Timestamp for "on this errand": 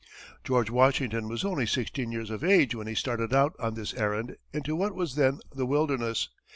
3.59-4.35